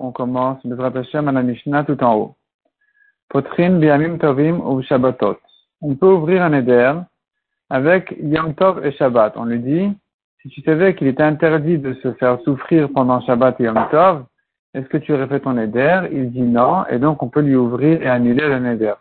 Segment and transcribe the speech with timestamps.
[0.00, 2.34] on commence à la Mishnah tout en haut.
[3.28, 5.38] Potrin Biamim Tovim ou Shabbatot.
[5.80, 6.94] On peut ouvrir un Neder
[7.70, 9.34] avec Yom Tov et Shabbat.
[9.36, 9.92] On lui dit,
[10.42, 14.24] si tu savais qu'il était interdit de se faire souffrir pendant Shabbat et Yom Tov,
[14.74, 17.54] est-ce que tu aurais fait ton Neder Il dit non, et donc on peut lui
[17.54, 18.94] ouvrir et annuler le Neder.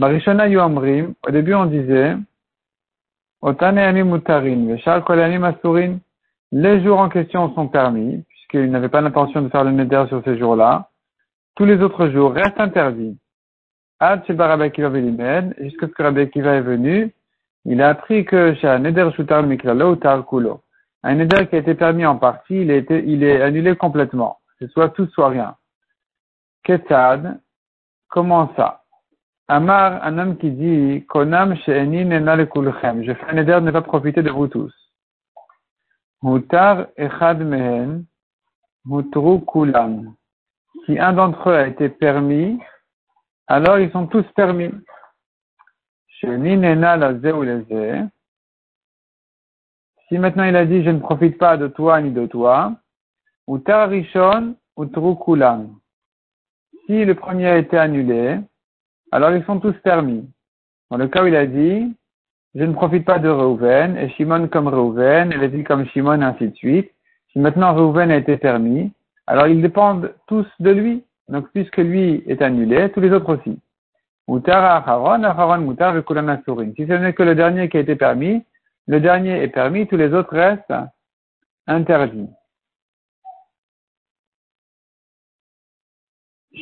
[0.00, 2.16] Barishona Yomrim, au début on disait,
[3.40, 5.98] Otane Mutarin, Veshal Kolanim Asurin,
[6.52, 10.22] les jours en question sont permis, puisqu'il n'avait pas l'intention de faire le neder sur
[10.24, 10.90] ces jours-là.
[11.56, 13.18] Tous les autres jours restent interdits.
[13.98, 14.96] Ad Akiva
[15.58, 17.12] jusqu'à ce que Rabbi est venu,
[17.64, 20.62] il a appris que chez un neder shutar miklalo ou kulo.
[21.02, 24.38] Un neder qui a été permis en partie, il, est, annulé complètement.
[24.60, 25.56] Que soit tout, soit rien.
[26.62, 27.40] Ketad,
[28.08, 28.82] comment ça?
[29.48, 34.22] Amar, un homme qui dit, Konam nena Je fais un neder de ne pas profiter
[34.22, 34.85] de vous tous.
[36.22, 38.06] Mutar echad mehen.
[40.86, 42.58] Si un d'entre eux a été permis,
[43.48, 44.70] alors ils sont tous permis.
[46.20, 46.26] Si
[50.18, 52.76] maintenant il a dit je ne profite pas de toi ni de toi,
[53.48, 55.78] mutar rishon, utru kulam.
[56.86, 58.38] Si le premier a été annulé,
[59.10, 60.30] alors ils sont tous permis.
[60.90, 61.92] Dans le cas où il a dit,
[62.56, 66.48] je ne profite pas de Reuven, et Shimon comme Reuven, et Lévi comme Shimon, ainsi
[66.48, 66.90] de suite.
[67.30, 68.92] Si maintenant Reuven a été permis,
[69.26, 71.04] alors ils dépendent tous de lui.
[71.28, 73.58] Donc puisque lui est annulé, tous les autres aussi.
[74.26, 78.42] Mutar Acharon, Acharon Mutar Si ce n'est que le dernier qui a été permis,
[78.86, 80.72] le dernier est permis, tous les autres restent
[81.66, 82.30] interdits.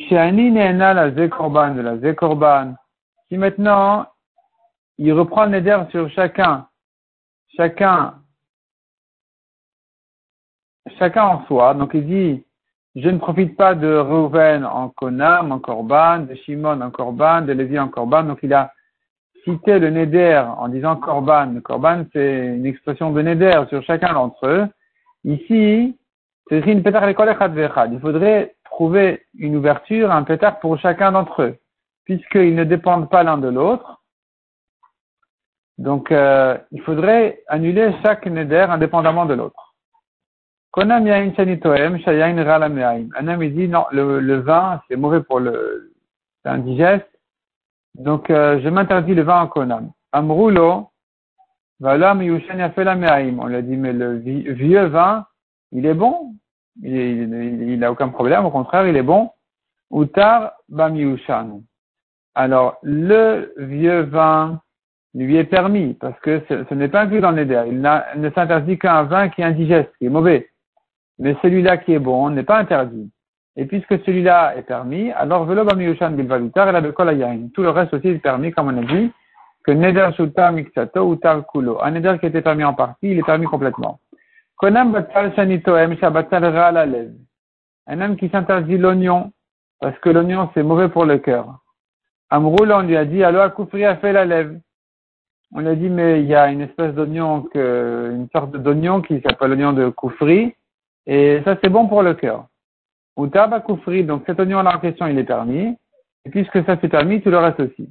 [0.09, 2.75] Shani Neena la Zekorban de la Zekorban.
[3.29, 4.07] Si maintenant
[4.97, 6.67] il reprend le neder sur chacun,
[7.55, 8.15] chacun,
[10.97, 11.73] chacun en soi.
[11.73, 12.45] Donc il dit,
[12.95, 17.53] je ne profite pas de Reuven en Konam, en Korban, de Shimon en Korban, de
[17.53, 18.23] Lévi en Korban.
[18.23, 18.71] Donc il a
[19.43, 21.59] cité le neder en disant Korban.
[21.61, 24.67] Korban, c'est une expression de neder sur chacun d'entre eux.
[25.23, 25.97] Ici,
[26.49, 31.57] c'est une Il faudrait trouver une ouverture, un pétard pour chacun d'entre eux,
[32.03, 34.01] puisqu'ils ne dépendent pas l'un de l'autre.
[35.77, 39.75] Donc, euh, il faudrait annuler chaque neder indépendamment de l'autre.
[40.71, 43.09] Konam yain chanitoem, shayain ralameaim.
[43.17, 45.93] Un homme, il dit, non, le, le vin, c'est mauvais pour le,
[46.43, 47.07] c'est indigeste.
[47.95, 49.91] Donc, euh, je m'interdis le vin en konam.
[50.11, 50.89] Amroulo,
[51.79, 53.39] valam yushan yafelameaim.
[53.39, 55.25] On lui a dit, mais le vieux vin,
[55.71, 56.33] il est bon.
[56.81, 58.45] Il, il, il, a aucun problème.
[58.45, 59.31] Au contraire, il est bon.
[59.91, 61.61] Utar bam yushan.
[62.33, 64.61] Alors, le vieux vin,
[65.23, 67.63] lui est permis, parce que ce, n'est pas inclus dans l'éder.
[67.67, 70.49] Il, il ne s'interdit qu'un vin qui est indigeste, qui est mauvais.
[71.19, 73.09] Mais celui-là qui est bon n'est pas interdit.
[73.55, 76.81] Et puisque celui-là est permis, alors velo bamiyushan bilvalutar et la
[77.53, 79.11] Tout le reste aussi est permis, comme on a dit,
[79.63, 81.17] que neder shuta mixato ou
[81.53, 81.81] kulo.
[81.81, 83.99] Un neder qui était permis en partie, il est permis complètement.
[84.57, 87.13] Konam batal shanitoem shabatal.
[87.87, 89.31] Un homme qui s'interdit l'oignon,
[89.79, 91.59] parce que l'oignon c'est mauvais pour le cœur.
[92.29, 94.55] Amroul, on lui a dit, alors Koufri a fait la lèvre
[95.57, 99.47] on a dit, mais il y a une espèce d'oignon, une sorte d'oignon qui s'appelle
[99.47, 100.53] l'oignon de koufri,
[101.07, 102.47] et ça c'est bon pour le cœur.
[103.15, 105.77] Ou tabac koufri, donc cet oignon-là en question, il est permis,
[106.25, 107.89] et puisque ça c'est permis, tout le reste aussi.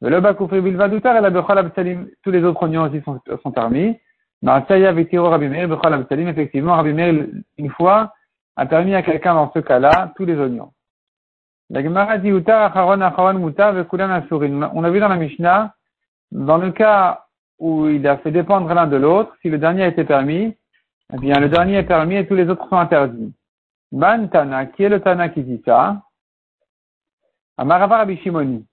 [0.00, 3.52] Le bas koufri bilvadoutar et la bechol absalim, tous les autres oignons aussi sont, sont
[3.52, 3.96] permis.
[4.42, 7.26] Marsaya vitiro Rabbi Meir, bechol absalim, effectivement, Rabbi Meir,
[7.58, 8.12] une fois,
[8.56, 10.72] a permis à quelqu'un dans ce cas-là, tous les oignons.
[11.70, 13.72] La Gemara dit, utar acharon acharon mutar
[14.74, 15.74] On a vu dans la Mishnah,
[16.32, 17.24] dans le cas
[17.58, 20.56] où il a fait dépendre l'un de l'autre, si le dernier a été permis,
[21.12, 23.32] eh bien le dernier est permis et tous les autres sont interdits.
[23.92, 26.02] Ban Tana, qui est le Tana qui dit ça?
[27.56, 28.66] Amar Rabbi Shimoni.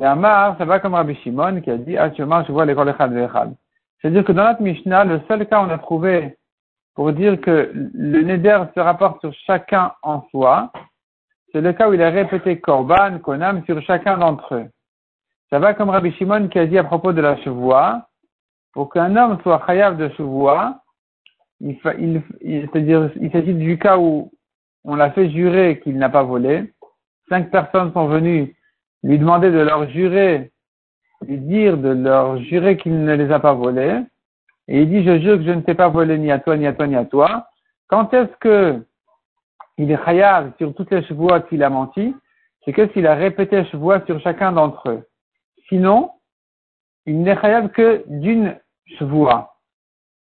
[0.00, 3.54] Amar, ça va comme Rabbi Shimon qui a dit, actuellement je vois l'école Echad.
[4.00, 6.36] C'est-à-dire que dans notre Mishnah, le seul cas où on a trouvé
[6.94, 10.72] pour dire que le Neder se rapporte sur chacun en soi,
[11.52, 14.68] c'est le cas où il a répété Korban, Konam sur chacun d'entre eux.
[15.50, 18.06] Ça va comme Rabbi Shimon qui a dit à propos de la chevoie,
[18.72, 20.80] pour qu'un homme soit chayav de chevoie,
[21.60, 21.78] il,
[22.40, 24.30] c'est-à-dire, il s'agit du cas où
[24.84, 26.72] on l'a fait jurer qu'il n'a pas volé.
[27.28, 28.56] Cinq personnes sont venues
[29.02, 30.52] lui demander de leur jurer,
[31.26, 34.00] lui dire de leur jurer qu'il ne les a pas volés.
[34.68, 36.66] Et il dit, je jure que je ne t'ai pas volé ni à toi, ni
[36.66, 37.48] à toi, ni à toi.
[37.88, 38.84] Quand est-ce que
[39.78, 42.14] il est chayav sur toutes les chevoies qu'il a menti?
[42.64, 45.09] C'est que s'il a répété chevoie sur chacun d'entre eux.
[45.70, 46.10] Sinon,
[47.06, 48.58] il n'est khayab que d'une
[48.98, 49.54] chevoua.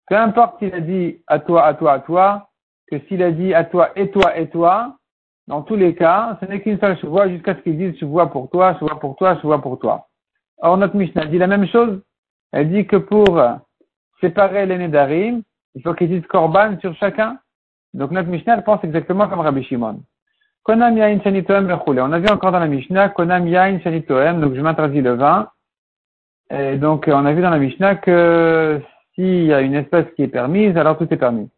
[0.09, 2.51] Peu importe s'il a dit à toi, à toi, à toi,
[2.89, 4.97] que s'il a dit à toi, et toi, et toi,
[5.47, 8.51] dans tous les cas, ce n'est qu'une seule chevoie jusqu'à ce qu'il dise chevoie pour
[8.51, 10.09] toi, chevoie pour toi, chevoie pour toi.
[10.59, 12.03] Or, notre Mishnah dit la même chose.
[12.53, 13.41] Elle dit que pour
[14.21, 15.43] séparer les Nedarim,
[15.75, 17.39] il faut qu'ils disent Korban sur chacun.
[17.95, 20.01] Donc, notre Mishnah pense exactement comme Rabbi Shimon.
[20.67, 24.61] Konam yain shanitoem On a vu encore dans la Mishnah, Konam yain shanitoem, donc je
[24.61, 25.49] m'interdis le vin.
[26.51, 28.83] Et donc, on a vu dans la Mishnah que
[29.15, 31.49] s'il y a une espèce qui est permise, alors tout est permis.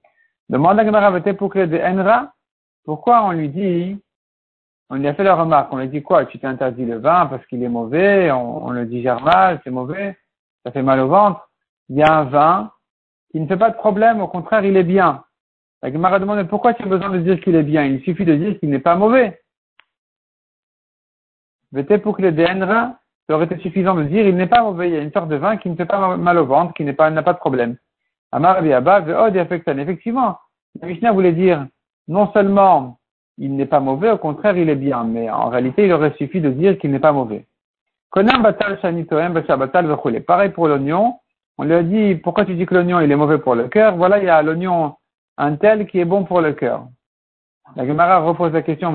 [0.51, 2.35] Demande à Gemara de Enra,
[2.85, 3.99] pourquoi on lui dit,
[4.91, 7.45] on lui a fait la remarque, on lui dit quoi, tu t'interdis le vin parce
[7.47, 10.19] qu'il est mauvais, on, le digère mal, c'est mauvais,
[10.67, 11.49] ça fait mal au ventre.
[11.89, 12.73] Il y a un vin
[13.31, 15.25] qui ne fait pas de problème, au contraire, il est bien.
[15.83, 18.35] La Gemara demande pourquoi tu as besoin de dire qu'il est bien, il suffit de
[18.35, 19.41] dire qu'il n'est pas mauvais.
[21.73, 22.99] Vete pour que le DNRA,
[23.29, 25.29] ça aurait été suffisant de dire il n'est pas mauvais, il y a une sorte
[25.29, 27.77] de vin qui ne fait pas mal au ventre, qui n'a pas, pas de problème.
[28.33, 30.39] Amar Effectivement,
[30.81, 31.67] la Mishnah voulait dire
[32.09, 32.99] non seulement
[33.39, 35.05] il n'est pas mauvais, au contraire, il est bien.
[35.05, 37.47] Mais en réalité, il aurait suffi de dire qu'il n'est pas mauvais.
[38.11, 38.27] Pareil
[40.51, 41.21] pour l'oignon.
[41.61, 43.97] On lui a dit, pourquoi tu dis que l'oignon, il est mauvais pour le cœur?
[43.97, 44.97] Voilà, il y a l'oignon,
[45.39, 46.89] un tel qui est bon pour le cœur.
[47.77, 48.93] La Gemara repose la question.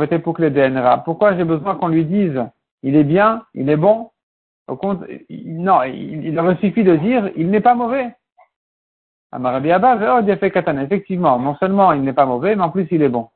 [1.06, 2.44] Pourquoi j'ai besoin qu'on lui dise,
[2.84, 4.12] il est bien, il est bon?
[4.68, 4.80] Au
[5.30, 8.16] non, il, aurait suffi de dire, il n'est pas mauvais.
[9.34, 13.30] Effectivement, non seulement il n'est pas mauvais, mais en plus il est bon.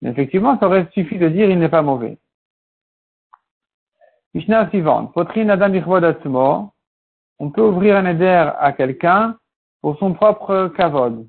[0.00, 2.18] Mais effectivement, ça aurait suffi de dire il n'est pas mauvais.
[4.32, 5.12] Mishnah suivante.
[5.14, 5.24] On
[7.50, 9.36] peut ouvrir un éder à quelqu'un
[9.80, 11.26] pour son propre kavod.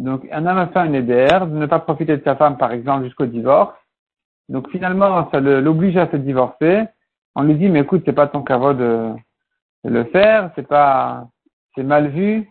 [0.00, 2.72] Donc, un homme a fait un éder de ne pas profiter de sa femme, par
[2.72, 3.76] exemple, jusqu'au divorce.
[4.48, 6.84] Donc, finalement, ça l'oblige à se divorcer.
[7.34, 9.12] On lui dit, mais écoute, c'est pas ton kavod de,
[9.84, 11.28] de le faire, c'est pas,
[11.74, 12.48] c'est mal vu,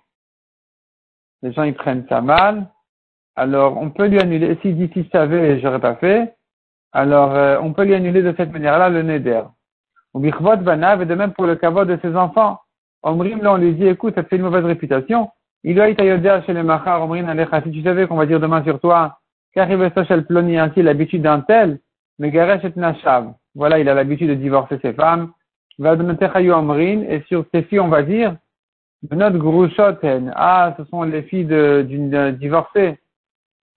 [1.42, 2.70] les gens ils prennent ça mal,
[3.36, 6.36] alors on peut lui annuler, s'il dit si je savais, j'aurais pas fait,
[6.92, 9.44] alors euh, on peut lui annuler de cette manière-là le neder.
[10.14, 12.60] Ou bichvot banav, et de même pour le kavod de ses enfants.
[13.04, 15.30] Omrim, là on lui dit, écoute, ça fait une mauvaise réputation.
[15.64, 15.80] Si tu
[17.84, 19.20] savais qu'on va dire demain sur toi,
[20.28, 21.80] ploni ainsi l'habitude d'un tel.
[23.56, 25.32] Voilà, il a l'habitude de divorcer ses femmes.
[25.80, 28.36] Et sur ses filles, on va dire,
[30.36, 33.00] ah, ce sont les filles d'une divorcée.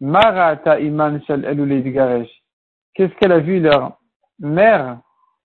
[0.00, 2.26] Marata Iman Shal
[2.94, 3.98] Qu'est-ce qu'elle a vu leur
[4.40, 4.98] mère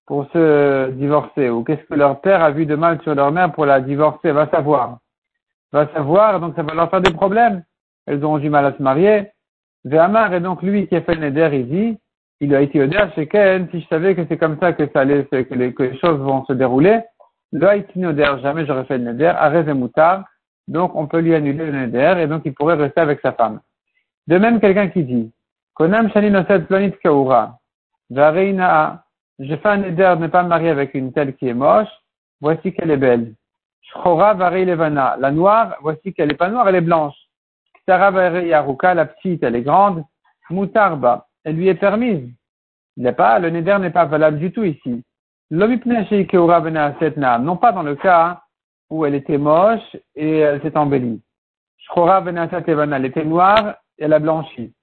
[0.08, 1.50] pour se divorcer?
[1.50, 4.32] Ou qu'est-ce que leur père a vu de mal sur leur mère pour la divorcer?
[4.32, 4.98] Va savoir.
[5.72, 7.64] Va savoir, donc ça va leur faire des problèmes.
[8.06, 9.32] Elles auront du mal à se marier.
[9.84, 11.98] Véamar est donc lui qui a fait le neder, il dit,
[12.40, 15.02] il a été honnête chez Ken, si je savais que c'est comme ça que ça
[15.02, 17.02] allait, que les, que les choses vont se dérouler,
[17.54, 17.68] Lo
[18.42, 20.26] jamais j'aurais fait le neder, arrêt moutar,
[20.68, 23.62] donc on peut lui annuler le neder et donc il pourrait rester avec sa femme.
[24.28, 25.32] De même, quelqu'un qui dit,
[25.74, 27.58] Konam shani noset plonit kaura,
[28.10, 31.88] je fais un neder de ne pas me marier avec une telle qui est moche,
[32.42, 33.34] voici qu'elle est belle.
[33.88, 37.16] Shchora varei levana, la noire, voici qu'elle est pas noire, elle est blanche.
[37.84, 40.04] Ktara varei yaruka, la petite, elle est grande.
[40.50, 42.30] Moutarba, elle lui est permise.
[42.96, 45.04] Il n'est pas, le neder n'est pas valable du tout ici.
[45.50, 48.42] Non pas dans le cas
[48.90, 51.22] où elle était moche et elle s'est embellie.
[51.96, 54.74] Elle était noire et elle a blanchi.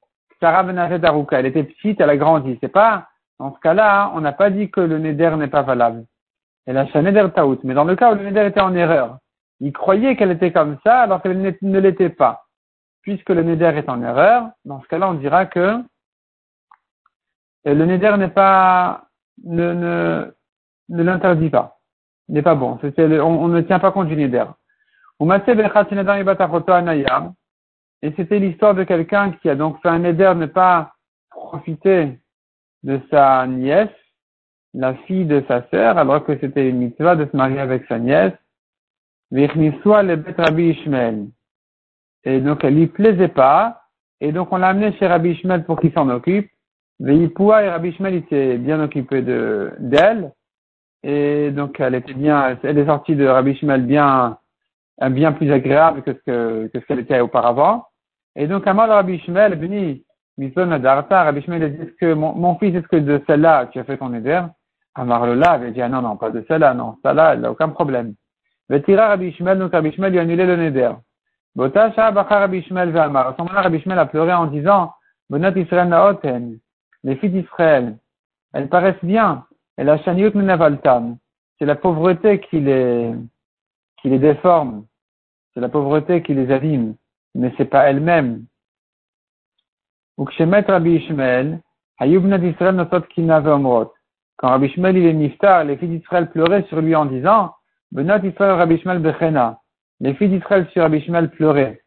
[0.41, 2.58] Elle était petite, elle a grandi.
[2.61, 3.08] C'est pas,
[3.39, 6.05] dans ce cas-là, on n'a pas dit que le neder n'est pas valable.
[6.67, 7.59] Elle a neder taout.
[7.65, 9.19] Mais dans le cas où le neder était en erreur,
[9.61, 12.44] il croyait qu'elle était comme ça alors qu'elle ne l'était pas.
[13.03, 15.83] Puisque le neder est en erreur, dans ce cas-là, on dira que
[17.65, 19.05] le neder n'est pas,
[19.44, 19.73] ne,
[20.89, 21.79] ne, l'interdit pas.
[22.29, 22.79] N'est pas bon.
[22.83, 24.44] on, on, ne tient pas compte du neder.
[28.03, 30.94] Et c'était l'histoire de quelqu'un qui a donc fait un neder ne pas
[31.31, 32.19] profiter
[32.83, 33.89] de sa nièce,
[34.75, 37.99] la fille de sa sœur, alors que c'était une mitzvah de se marier avec sa
[37.99, 38.33] nièce.
[39.33, 39.49] Et
[42.41, 43.83] donc elle lui plaisait pas,
[44.21, 46.51] et donc on l'a amené chez Rabbi Ishmael pour qu'il s'en occupe.
[47.01, 50.33] et Rabbi Ishmael il s'est bien occupé de d'elle,
[51.05, 54.39] et donc, elle était bien, elle est sortie de Rabbi Shmuel bien,
[55.11, 57.85] bien plus agréable que ce que, que ce qu'elle était auparavant.
[58.37, 60.03] Et donc, Amal Rabbi Shmuel est venu,
[60.81, 63.85] Darta, Rabbi Shmuel a dit, que mon, mon fils, est-ce que de celle-là, tu as
[63.85, 64.41] fait ton éder?
[64.94, 67.69] Amar Lola avait dit, ah non, non, pas de celle-là, non, celle-là, elle n'a aucun
[67.69, 68.15] problème.
[68.69, 70.93] Vetira Rabbi Shmuel, donc Rabbi Shmuel lui a annulé le neder.
[71.55, 73.29] Botasha Bacha Rabbi Shmuel Ve'amar.
[73.29, 74.93] À ce moment-là, Rabbi Shmuel a pleuré en disant,
[75.31, 76.58] Bonat Israël Naoten,
[77.03, 77.96] les filles d'Israël,
[78.53, 79.46] elles paraissent bien,
[79.79, 81.17] et la chaniut menavaltam,
[81.58, 83.13] c'est la pauvreté qui les,
[84.01, 84.86] qui les déforme.
[85.53, 86.94] C'est la pauvreté qui les abîme.
[87.34, 88.44] Mais c'est pas elle-même
[90.19, 91.60] que Rabbi Ishmael,
[91.98, 93.93] Hayubnat Israël notot kinave omrot.
[94.36, 97.53] Quand Rabbi Ishmael il est niftar, les filles d'Israël pleuraient sur lui en disant,
[97.93, 99.60] Benot Israël Rabbi Ishmael bechena.
[100.00, 101.81] Les filles d'Israël sur Rabbi Ishmael pleuraient.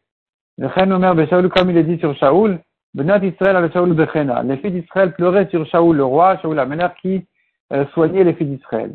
[0.56, 2.60] Le chen omer Shaul comme il est dit sur Shaul,
[2.94, 4.42] Benot Israël al Shaul bechena.
[4.42, 7.26] Les filles d'Israël pleuraient sur Shaul le roi, Shaul la mère qui
[7.72, 8.94] euh, soignait les filles d'Israël.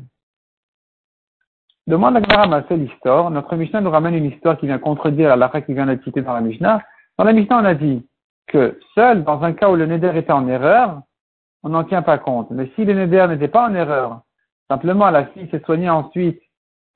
[1.85, 3.29] Demande à Gemara c'est l'histoire.
[3.29, 6.33] Notre Mishnah nous ramène une histoire qui vient contredire la qui vient d'être citée dans
[6.33, 6.81] la Mishnah.
[7.17, 8.07] Dans la Mishnah, on a dit
[8.47, 11.01] que seul dans un cas où le neder était en erreur,
[11.63, 12.51] on n'en tient pas compte.
[12.51, 14.21] Mais si le neder n'était pas en erreur,
[14.69, 16.41] simplement la fille s'est soignée ensuite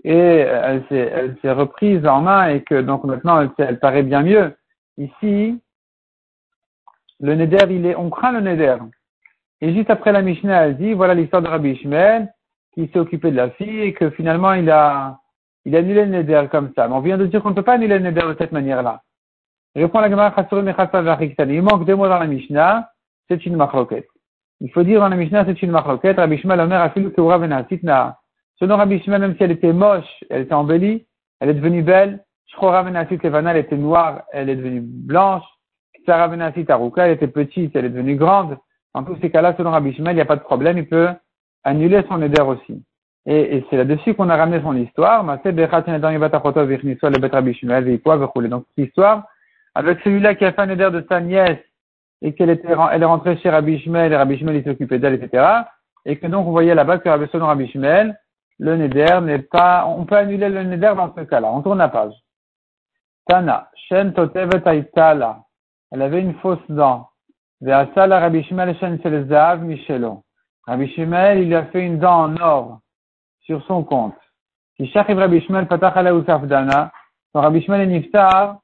[0.04, 4.56] et elle s'est, reprise en main et que donc maintenant elle, elle, paraît bien mieux.
[4.98, 5.62] Ici,
[7.20, 8.78] le neder, il est, on craint le neder.
[9.62, 12.32] Et juste après la Mishnah, elle dit, voilà l'histoire de Rabbi Ishmael,
[12.74, 15.20] qui s'est occupé de la fille et que finalement il a,
[15.66, 16.88] il a annulé le neder comme ça.
[16.88, 19.02] Mais on vient de dire qu'on ne peut pas annuler le neder de cette manière-là.
[19.76, 20.34] La Gemara
[21.50, 22.90] Il manque deux mots dans la Mishnah,
[23.28, 24.08] c'est une machloket.
[24.62, 26.18] Il faut dire dans la Mishnah, c'est une machloket.
[26.18, 28.18] Rabbi Shmuel Omer a fait le Venasitna.
[28.60, 31.06] Selon Rabbi Shmuel, même si elle était moche, elle était embellie,
[31.40, 32.24] elle est devenue belle.
[32.48, 35.44] Shchora Venasit Levana, elle était noire, elle est devenue blanche.
[36.06, 38.58] Sarah Venasit Aruka, elle était petite, elle est devenue grande.
[38.94, 41.10] En tous ces cas-là, selon Rabbi Shmuel, il n'y a pas de problème, il peut
[41.64, 42.84] annuler son éder aussi.
[43.26, 45.24] Et, et c'est là-dessus qu'on a ramené son histoire.
[48.50, 49.24] Donc, l'histoire,
[49.76, 51.60] avec celui-là qui a fait un éder de sa nièce
[52.22, 55.16] et qu'elle était, elle est rentrée chez Rabbi Shmuel et Rabbi Shmuel il s'occupait d'elle,
[55.16, 55.46] etc.
[56.06, 58.20] Et que donc on voyait là-bas que Rabbi selon Rabbi Shmuel,
[58.60, 61.50] le neder n'est pas, on peut annuler le neder dans ce cas-là.
[61.52, 62.14] On tourne la page.
[63.28, 65.42] Tana, Shen Totevet Aitala.
[65.92, 67.10] Elle avait une fausse dent.
[67.62, 70.24] Ve'asala Rabbi Shmuel Shen Selzav Michelo.
[70.66, 72.80] Rabbi Shmuel, il a fait une dent en or
[73.42, 74.16] sur son compte.
[74.78, 75.94] Si Rabbi Shmuel Patach
[76.26, 76.92] Safdana,
[77.34, 78.60] quand Rabbi Shmuel est niftar,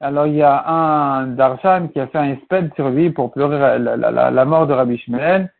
[0.00, 3.78] alors il y a un darshan qui a fait un espède sur lui pour pleurer
[3.78, 5.52] la, la, la, mort de Rabbi Shmuel.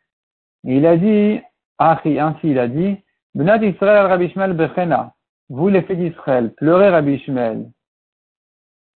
[0.65, 1.41] il a dit,
[1.79, 2.11] ainsi
[2.45, 2.99] il a dit,
[3.35, 5.13] Israël Rabbi Shmuel Bechena,
[5.49, 7.67] vous les fils d'Israël, pleurez Rabbi Shmuel.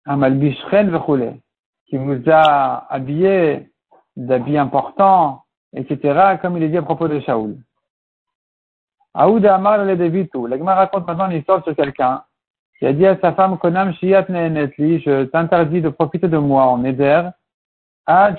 [0.07, 1.35] Amal Bishren Vechule,
[1.87, 3.71] qui vous a habillé
[4.17, 5.45] d'habits importants,
[5.75, 7.59] etc., comme il est dit à propos de Shaoul.
[9.15, 10.49] Aouda Amar le Devitu.
[10.49, 12.23] L'Agma raconte maintenant une histoire sur quelqu'un
[12.81, 16.65] qui a dit à sa femme, Konam Shiat Netli, je t'interdis de profiter de moi
[16.65, 17.29] en Eder,
[18.07, 18.39] Rabbi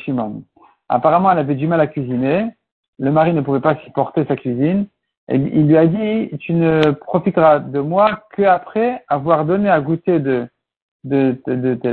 [0.00, 0.42] Shimon.
[0.90, 2.50] Apparemment, elle avait du mal à cuisiner.
[2.98, 4.86] Le mari ne pouvait pas supporter sa cuisine.
[5.28, 10.46] Il lui a dit, tu ne profiteras de moi qu'après avoir donné à goûter de,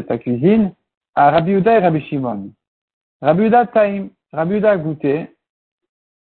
[0.01, 0.73] ta cuisine
[1.15, 2.51] à Rabbi Uda et Rabbi Shimon.
[3.21, 3.65] Rabbi Uda,
[4.33, 5.37] Rabbi Uda a goûté,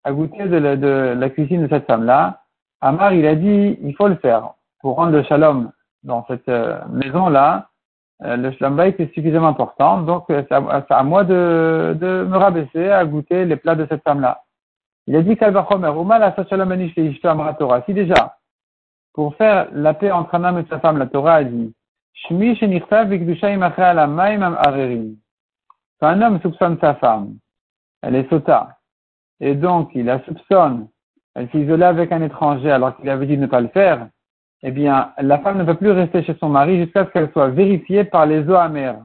[0.05, 2.41] a goûté la, de la cuisine de cette femme-là.
[2.81, 5.71] Amar, il a dit, il faut le faire pour rendre le shalom
[6.03, 7.67] dans cette euh, maison-là.
[8.23, 10.55] Euh, le shalom est suffisamment important, donc euh, c'est
[10.93, 14.43] à, moi de, de me rabaisser à goûter les plats de cette femme-là.
[15.07, 15.37] Il a dit.
[17.85, 18.37] Si déjà,
[19.13, 21.73] pour faire la paix entre un homme et sa femme, la Torah a dit,
[25.99, 27.37] Quand un homme soupçonne sa femme,
[28.01, 28.77] elle est sota,
[29.39, 30.87] et donc il la soupçonne
[31.35, 34.07] elle s'est isolée avec un étranger alors qu'il avait dit de ne pas le faire,
[34.61, 37.49] eh bien, la femme ne peut plus rester chez son mari jusqu'à ce qu'elle soit
[37.49, 39.01] vérifiée par les eaux amères.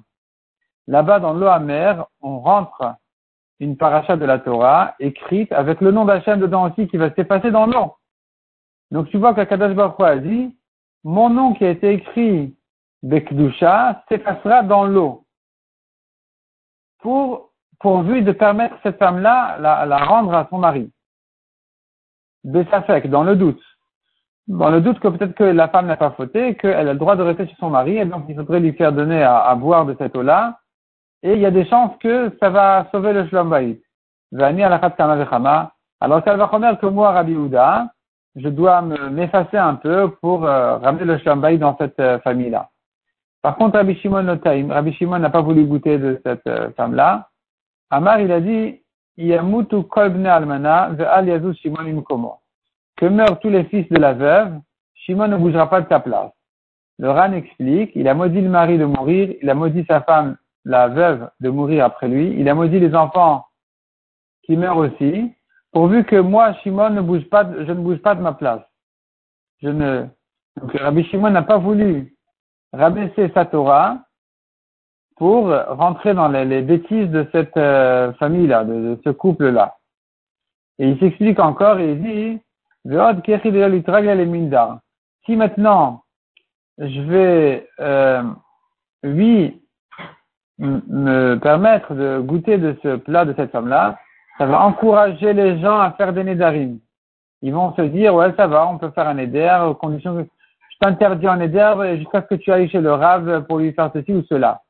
[0.86, 2.94] Là-bas, dans l'eau amère, on rentre
[3.60, 7.50] une paracha de la Torah écrite avec le nom d'Hachem dedans aussi qui va s'effacer
[7.50, 7.94] dans l'eau.
[8.90, 10.56] Donc tu vois qu'Akadash Baruch a dit,
[11.04, 12.56] mon nom qui a été écrit
[13.02, 15.24] Bekdusha s'effacera dans l'eau.
[16.98, 20.90] Pour, pourvu de permettre cette femme-là la, la rendre à son mari.
[22.44, 23.62] Bessafek, dans le doute.
[24.46, 27.16] Dans le doute que peut-être que la femme n'a pas fauté, qu'elle a le droit
[27.16, 29.96] de rester chez son mari, et donc il faudrait lui faire donner à, boire de
[29.98, 30.58] cette eau-là,
[31.22, 33.82] et il y a des chances que ça va sauver le shlom baït.
[34.38, 37.88] Alors ça va remettre que moi, Rabbi Houda,
[38.36, 42.68] je dois m'effacer un peu pour euh, ramener le shlom dans cette euh, famille-là.
[43.40, 47.28] Par contre, Rabbi Shimon Rabbi Shimon n'a pas voulu goûter de cette euh, femme-là.
[47.90, 48.82] Amar, il a dit,
[49.16, 49.38] Que
[53.06, 54.60] meurent tous les fils de la veuve,
[54.94, 56.32] Shimon ne bougera pas de sa place.
[56.98, 60.36] Le Ran explique, il a maudit le mari de mourir, il a maudit sa femme,
[60.64, 63.46] la veuve, de mourir après lui, il a maudit les enfants
[64.44, 65.32] qui meurent aussi,
[65.72, 68.62] pourvu que moi, Shimon, ne bouge pas, je ne bouge pas de ma place.
[69.62, 70.06] Je ne,
[70.60, 72.16] donc Rabbi Shimon n'a pas voulu
[72.72, 73.98] rabaisser sa Torah,
[75.16, 79.76] pour rentrer dans les, bêtises de cette euh, famille-là, de, ce couple-là.
[80.78, 82.40] Et il s'explique encore et il dit,
[85.24, 86.02] si maintenant
[86.78, 88.22] je vais, euh,
[89.04, 89.62] oui,
[90.58, 93.98] me permettre de goûter de ce plat de cette femme-là,
[94.38, 96.80] ça va encourager les gens à faire des nédarim.
[97.42, 100.78] Ils vont se dire, ouais, ça va, on peut faire un néder, aux que je
[100.80, 104.12] t'interdis un néder jusqu'à ce que tu ailles chez le rave pour lui faire ceci
[104.12, 104.62] ou cela.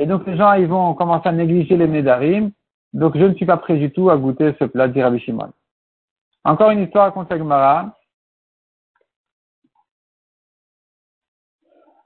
[0.00, 2.52] Et donc, les gens, ils vont commencer à négliger les nédarim.
[2.94, 5.52] Donc, je ne suis pas prêt du tout à goûter ce plat, dit Rabbi Shimon.
[6.42, 7.94] Encore une histoire contre Gemara.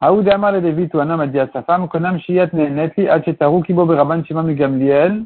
[0.01, 2.51] Aoud Amar le David ou un homme a dit à sa femme, Konam Shiyat
[3.11, 5.25] Achetaru Rabban Shimon Gamliel.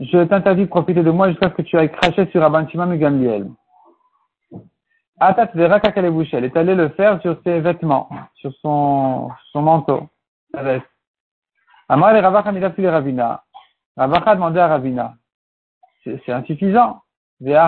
[0.00, 2.96] Je t'interdis de profiter de moi jusqu'à ce que tu ailles cracher sur Rabban Shimon
[2.96, 3.48] Gamliel.
[5.20, 10.08] Atat verra Elle est allée le faire sur ses vêtements, sur son, son manteau,
[10.52, 10.95] sa veste.
[11.88, 13.42] Amar le Ravach Amidafi le Ravina.
[13.96, 15.14] Ravach a demandé à Ravina.
[16.04, 17.00] C'est insuffisant.
[17.40, 17.60] Ici,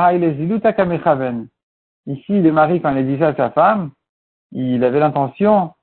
[2.41, 3.91] le mari, quand il disait à sa femme,
[4.53, 5.75] il avait l'intention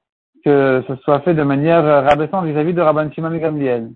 [0.46, 3.92] que ce soit fait de manière rabaissante vis-à-vis de Rabban Shimon et Gamliel.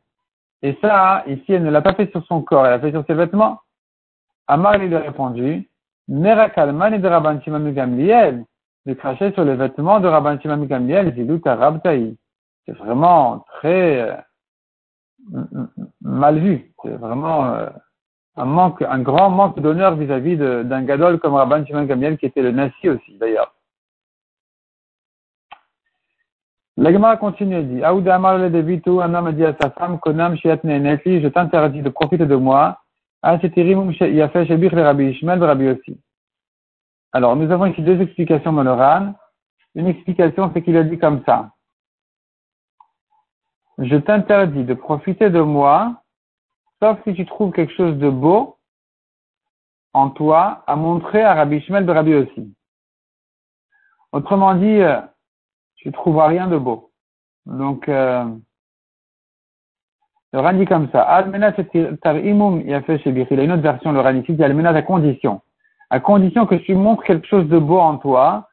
[0.63, 3.05] Et ça, ici, elle ne l'a pas fait sur son corps, elle l'a fait sur
[3.05, 3.59] ses vêtements.
[4.47, 5.69] Amar lui a répondu,
[6.07, 8.45] Merakalman et de Rabban Shimon Gamliel,
[8.87, 11.13] de cracher sur les vêtements de Rabban Shimon Gamliel,
[12.65, 14.15] C'est vraiment très euh,
[16.01, 16.71] mal vu.
[16.83, 17.69] C'est vraiment euh,
[18.35, 22.41] un manque, un grand manque d'honneur vis-à-vis d'un gadol comme Rabban Shimon Gamliel qui était
[22.41, 23.53] le Nassi aussi, d'ailleurs.
[26.77, 29.99] L'Agma continue et dit, Aouda Amar le Devitu, un homme a dit à sa femme,
[29.99, 32.79] Konam Shiat Nenetli, je t'interdis de profiter de moi,
[33.21, 33.37] ah.
[37.11, 39.13] Alors, nous avons ici deux explications dans le Ran.
[39.75, 41.51] Une explication, c'est qu'il a dit comme ça.
[43.81, 46.03] Je t'interdis de profiter de moi,
[46.81, 48.57] sauf si tu trouves quelque chose de beau
[49.93, 52.53] en toi à montrer à Rabbi Ishmael de Rabbi aussi.
[54.11, 54.99] Autrement dit, euh,
[55.77, 56.91] tu trouveras rien de beau.
[57.45, 58.25] Donc, euh,
[60.33, 61.01] le Ran dit comme ça.
[61.03, 61.53] Almenat
[62.01, 64.81] tarimum il a chez Il a une autre version, le Ran ici dit Almenat à
[64.81, 65.41] condition.
[65.89, 68.48] À condition que tu montres quelque chose de beau en toi,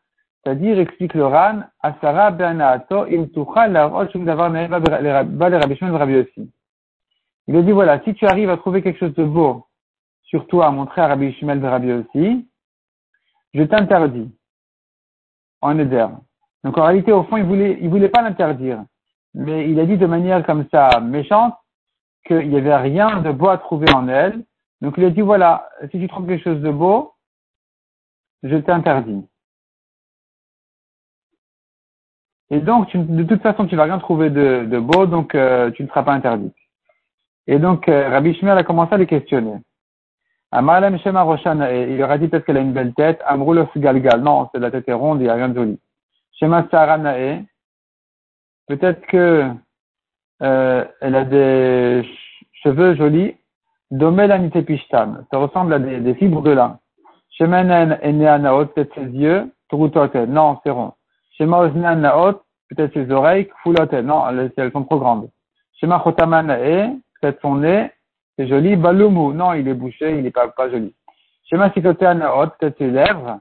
[0.46, 3.26] c'est-à-dire, explique le Ran, Asara be'anaato im
[3.72, 6.52] la shum davar aussi.
[7.48, 9.66] Il a dit voilà, si tu arrives à trouver quelque chose de beau
[10.22, 12.48] sur toi à montrer à Rabbi Shimel de Rabbi aussi,
[13.54, 14.30] je t'interdis
[15.62, 16.06] en éder.
[16.62, 18.84] Donc en réalité, au fond, il voulait, voulait pas l'interdire.
[19.34, 21.54] Mais il a dit de manière comme ça méchante
[22.24, 24.44] qu'il n'y avait rien de beau à trouver en elle.
[24.80, 27.14] Donc il a dit voilà, si tu trouves quelque chose de beau,
[28.44, 29.26] je t'interdis.
[32.50, 35.88] Et donc, de toute façon, tu vas rien trouver de, beau, donc euh, tu ne
[35.88, 36.52] seras pas interdit.
[37.46, 39.56] Et donc, euh, Rabbi Shmuel a commencé à les questionner.
[40.52, 43.20] Amalem Shema Roshan, il leur a dit peut-être qu'elle a une belle tête.
[43.26, 45.80] Amroulos Galgal, non, c'est la tête est ronde, il n'y a rien de joli.
[46.38, 47.44] Shema Saranae,
[48.68, 49.50] peut-être que
[50.42, 52.08] euh, elle a des
[52.62, 53.34] cheveux jolis.
[53.90, 56.78] Domel Pishtam, ça ressemble à des, fibres de lin.
[57.30, 59.52] Shemenen Eneanaot, peut-être ses yeux.
[59.68, 60.92] Trutotel, non, c'est rond.
[61.36, 63.48] Shema Oznan Naot, peut-être ses oreilles.
[63.48, 65.30] Kfulotel, non, elles, sont trop grandes.
[65.80, 67.90] Shema Chotamanae, peut-être son nez.
[68.38, 68.76] C'est joli.
[68.76, 70.94] Balumu, non, il est bouché, il n'est pas, pas joli.
[71.44, 73.38] Shema Sikotean Naot, peut-être ses lèvres.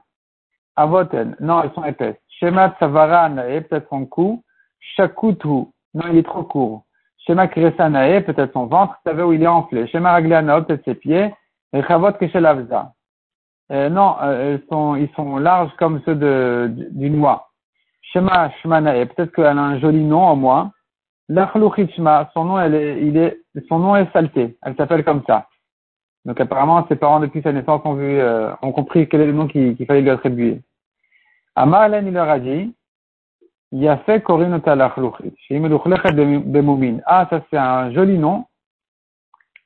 [0.76, 2.16] Avoten, non, elles sont épaisses.
[2.28, 4.42] Shema Tsavara peut-être son cou.
[4.78, 6.84] Shakutu, non, il est trop court.
[7.26, 8.94] Shema Kresanae, peut-être son ventre.
[9.04, 9.86] Savez où il est enflé.
[9.88, 11.32] Shema Ragliana, peut-être ses pieds.
[11.88, 12.92] Chavot Keshelavza.
[13.72, 17.48] Euh, non, euh, ils, sont, ils sont larges comme ceux de, du noix.
[18.16, 20.72] Shema Shmanae, peut-être qu'elle a un joli nom au moins.
[21.28, 23.36] L'Achluchishma, son nom, est, il
[23.68, 24.56] son nom est salté.
[24.62, 25.48] Elle s'appelle comme ça.
[26.24, 29.76] Donc apparemment, ses parents depuis sa naissance ont euh, compris quel est le nom qu'il
[29.86, 30.62] fallait lui attribuer.
[31.56, 32.74] Amar il leur a dit,
[33.72, 34.46] il a fait Ah,
[37.28, 38.46] ça c'est un joli nom.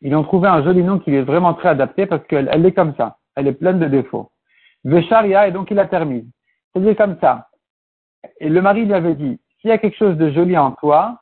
[0.01, 2.73] Ils ont trouvé un joli nom qui est vraiment très adapté parce qu'elle elle est
[2.73, 3.19] comme ça.
[3.37, 4.33] Elle est pleine de défauts.
[4.83, 6.25] Vesharia, et donc il a terminé.
[6.73, 7.47] C'est-à-dire comme ça.
[8.40, 11.20] Et le mari lui avait dit, s'il y a quelque chose de joli en toi,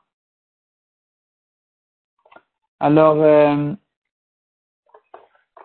[2.79, 3.73] alors, euh,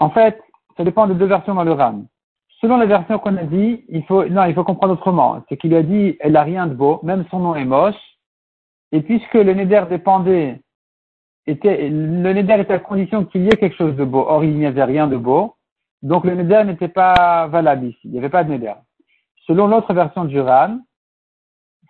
[0.01, 0.41] en fait,
[0.77, 2.07] ça dépend de deux versions dans le RAM.
[2.61, 5.43] Selon la version qu'on a dit, il faut, non, il faut comprendre autrement.
[5.49, 7.95] C'est qu'il a dit, elle a rien de beau, même son nom est moche.
[8.91, 10.61] Et puisque le Neder dépendait,
[11.47, 14.25] était, le Neder était à condition qu'il y ait quelque chose de beau.
[14.27, 15.57] Or, il n'y avait rien de beau.
[16.03, 18.01] Donc, le Neder n'était pas valable ici.
[18.05, 18.75] Il n'y avait pas de Neder.
[19.47, 20.79] Selon l'autre version du Ran,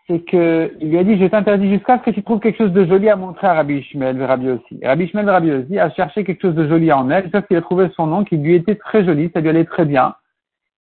[0.06, 2.72] c'est que, il lui a dit, je t'interdis jusqu'à ce que tu trouves quelque chose
[2.72, 4.78] de joli à montrer à Rabbi Ishmael, Rabbi aussi.
[4.82, 7.62] Rabbi Ishmael, Rabbi aussi a cherché quelque chose de joli en elle, sauf qu'il a
[7.62, 10.14] trouvé son nom qui lui était très joli, ça lui allait très bien.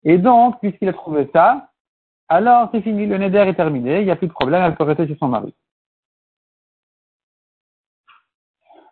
[0.03, 1.69] Et donc, puisqu'il a trouvé ça,
[2.29, 4.85] alors c'est fini, le neder est terminé, il n'y a plus de problème, elle peut
[4.85, 5.55] rester chez son mari.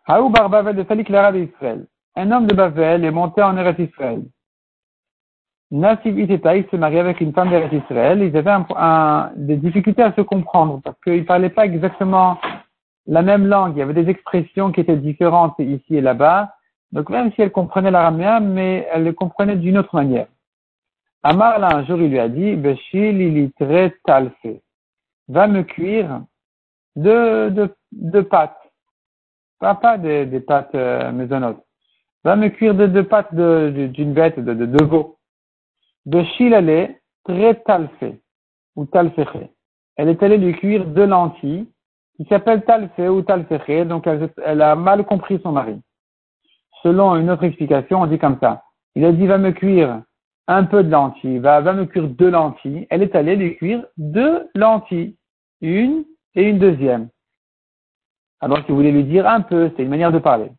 [0.07, 1.87] Haou bar Bavel de Salik d'Israël.
[2.15, 4.21] Un homme de Bavel est monté en Eretz Israël.
[5.73, 8.21] Nassib Itetaï s'est marié avec une femme d'Eretz Israël.
[8.21, 8.63] Ils avaient
[9.35, 12.37] des difficultés à se comprendre parce qu'ils ne parlaient pas exactement
[13.07, 13.73] la même langue.
[13.75, 16.53] Il y avait des expressions qui étaient différentes ici et là-bas.
[16.91, 20.27] Donc même si elle comprenait l'araméen, mais elle le comprenait d'une autre manière.
[21.23, 24.45] Amar, là, un jour, il lui a dit, Beshil très talfe.
[25.27, 26.21] Va me cuire
[26.95, 27.49] deux,
[27.91, 28.59] deux, pâtes.
[29.59, 31.63] Pas, pas des, pâtes euh, maisonnantes.
[32.23, 35.17] Va me cuire deux, deux pâtes d'une bête, de veau.
[36.05, 37.61] Beshil, elle est très.
[38.75, 39.49] Ou talfeche.
[39.95, 41.67] Elle est allée lui cuire deux lentilles
[42.17, 43.87] qui s'appelle talfe ou talfeche.
[43.87, 45.79] Donc elle, a mal compris son mari.
[46.81, 48.63] Selon une autre explication, on dit comme ça.
[48.95, 50.01] Il a dit, va me cuire
[50.47, 52.85] un peu de lentilles, va, me cuire deux lentilles.
[52.89, 55.15] Elle est allée lui cuire deux lentilles,
[55.61, 56.03] une
[56.35, 57.09] et une deuxième.
[58.41, 60.51] Alors qu'il voulait lui dire un peu, c'est une manière de parler.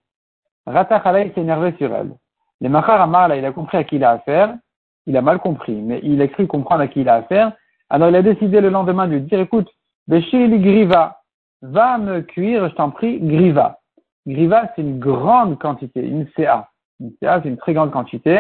[0.67, 2.15] Ratachala, s'est énervé sur elle.
[2.61, 4.57] Le Machar Amar, là, il a compris à qui il a affaire.
[5.07, 7.53] Il a mal compris, mais il a cru comprendre à qui il a affaire.
[7.91, 9.69] Alors il a décidé le lendemain de lui dire, écoute,
[10.09, 11.21] Beshili Griva,
[11.63, 13.81] va me cuire, je t'en prie, Griva.
[14.27, 16.69] Griva, c'est une grande quantité, une CA.
[17.01, 18.39] Une CA, c'est une très grande quantité.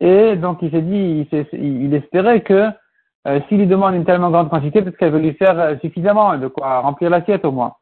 [0.00, 2.70] Et donc, il s'est dit, il, espérait que
[3.26, 6.36] euh, s'il lui demande une tellement grande quantité, peut-être qu'elle veut lui faire euh, suffisamment,
[6.36, 7.74] de quoi remplir l'assiette au moins.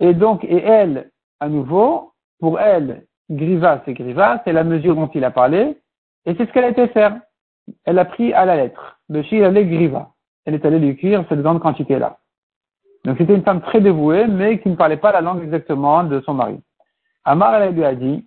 [0.00, 1.10] Et donc, et elle,
[1.40, 5.76] à nouveau, pour elle, griva, c'est griva, c'est la mesure dont il a parlé,
[6.26, 7.20] et c'est ce qu'elle a été faire.
[7.84, 8.98] Elle a pris à la lettre.
[9.08, 10.10] Le il allait griva.
[10.44, 12.18] Elle est allée lui cuire cette grande quantité-là.
[13.04, 16.20] Donc c'était une femme très dévouée, mais qui ne parlait pas la langue exactement de
[16.20, 16.60] son mari.
[17.24, 18.26] Amar, elle lui a dit,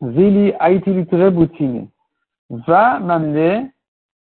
[0.00, 1.88] Vili aitilitre boutine
[2.50, 3.70] va m'amener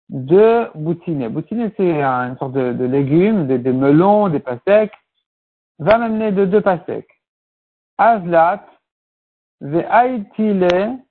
[0.08, 1.28] deux boutines.
[1.28, 4.94] Boutines, c'est une sorte de, légumes, des, melons, des pastèques.
[5.78, 7.10] Va m'amener de deux pastèques.
[7.98, 8.64] Azlat,
[9.60, 11.05] ve'aitile treshrage.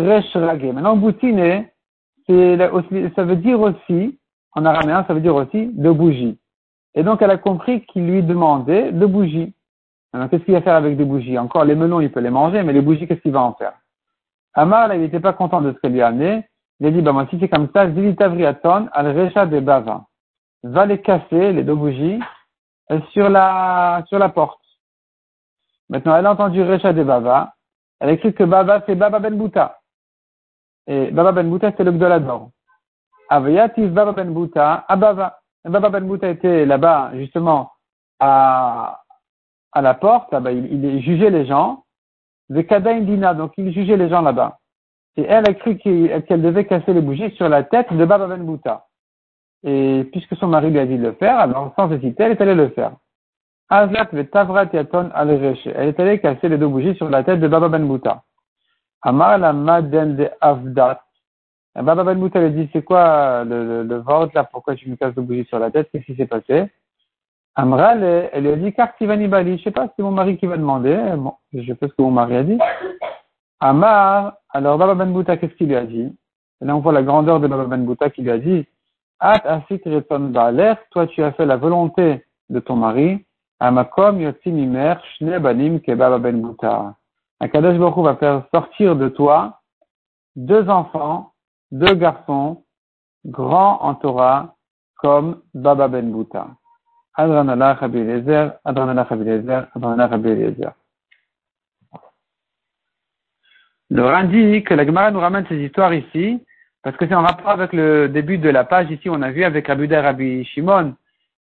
[0.00, 1.66] Maintenant, boutine,
[2.28, 4.18] ça veut dire aussi,
[4.52, 6.38] en araméen, ça veut dire aussi de bougies.
[6.94, 9.54] Et donc, elle a compris qu'il lui demandait de bougies.
[10.12, 11.38] Alors, qu'est-ce qu'il va faire avec des bougies?
[11.38, 13.74] Encore, les melons, il peut les manger, mais les bougies, qu'est-ce qu'il va en faire?
[14.54, 16.46] Amar, il n'était pas content de ce qu'elle lui a amené.
[16.80, 20.06] Il a dit, bah, moi, si c'est comme ça, Zilitavriaton al Recha de Bava.
[20.62, 22.18] Va les casser, les deux bougies,
[22.90, 24.60] euh, sur la, sur la porte.
[25.90, 27.52] Maintenant, elle a entendu Recha de Bava.
[28.00, 29.80] Elle a écrit que Bava, c'est Baba Ben Bouta.
[30.86, 32.50] Et Baba Ben Bouta, c'est le Gdolador.
[33.28, 35.40] Avayatif Baba Ben Bouta, à Baba.
[35.64, 37.72] Ben Bouta était là-bas, justement,
[38.20, 39.02] à,
[39.72, 41.84] à la porte, là-bas, il, jugeait les gens.
[42.48, 44.58] Vekada Indina, donc il jugeait les gens là-bas.
[45.16, 48.44] Et elle a cru qu'elle devait casser les bougies sur la tête de Baba Ben
[48.44, 48.86] Bouta.
[49.64, 52.40] Et puisque son mari lui a dit de le faire, alors sans hésiter, elle est
[52.40, 52.92] allée le faire.
[53.68, 57.48] Azlat Tavrat Yaton al Elle est allée casser les deux bougies sur la tête de
[57.48, 58.22] Baba Ben Bouta.
[59.06, 61.00] Amar la Maden de Avdat.
[61.76, 64.02] Baba Ben Bouta lui dit, c'est quoi le, le, le
[64.34, 66.64] là, pourquoi tu me casses deux bougies sur la tête, qu'est-ce qui s'est passé?
[67.54, 70.56] Amral, elle lui a dit, Kartivani Bali, je sais pas, c'est mon mari qui va
[70.56, 70.98] demander.
[71.16, 72.58] Bon, je sais pas ce que mon mari a dit.
[73.60, 76.12] Amar, alors Baba Ben Bouta, qu'est-ce qu'il lui a dit?
[76.60, 78.66] Et là, on voit la grandeur de Baba Ben Bouta qui lui a dit,
[79.20, 79.84] At asit
[80.90, 83.24] toi tu as fait la volonté de ton mari,
[83.60, 86.96] Amakom yotzim imer shne banim ke Baba Ben Bouta.
[87.40, 89.60] Akadosh Baruch va faire sortir de toi
[90.36, 91.32] deux enfants,
[91.70, 92.64] deux garçons,
[93.24, 94.54] grands en Torah,
[94.96, 96.48] comme Baba Ben Bouta.
[97.14, 100.72] Adranallah Rabbi Eliezer, Adranallah Rabbi Eliezer, Adranallah Rabbi Eliezer.
[103.88, 106.44] Le Rhin dit que la Gemara nous ramène ces histoires ici,
[106.82, 109.44] parce que c'est en rapport avec le début de la page ici, on a vu
[109.44, 110.94] avec Rabbi Rabbi Shimon,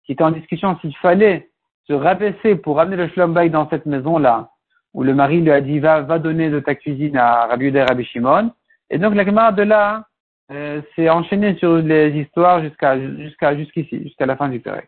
[0.06, 1.50] qui était en discussion s'il fallait
[1.88, 4.50] se rabaisser pour amener le Shlom dans cette maison-là,
[4.96, 8.06] où le mari lui a dit va, va donner de ta cuisine à Rabbi Rabbi
[8.06, 8.52] Shimon.
[8.90, 10.06] Et donc la Gemara de là
[10.52, 14.88] euh, s'est enchaînée sur les histoires jusqu'à jusqu'à jusqu'ici, jusqu'à la fin du Pérec.